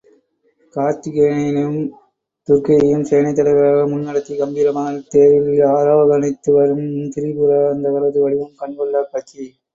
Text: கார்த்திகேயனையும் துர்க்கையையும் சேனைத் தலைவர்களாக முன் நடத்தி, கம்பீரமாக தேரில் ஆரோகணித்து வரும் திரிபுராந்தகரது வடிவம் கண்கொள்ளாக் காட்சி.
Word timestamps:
கார்த்திகேயனையும் 0.75 1.75
துர்க்கையையும் 2.47 3.03
சேனைத் 3.03 3.35
தலைவர்களாக 3.35 3.83
முன் 3.87 4.01
நடத்தி, 4.01 4.33
கம்பீரமாக 4.35 4.95
தேரில் 5.09 5.61
ஆரோகணித்து 5.71 6.51
வரும் 6.51 6.83
திரிபுராந்தகரது 7.13 8.19
வடிவம் 8.19 8.59
கண்கொள்ளாக் 8.59 9.11
காட்சி. 9.11 9.41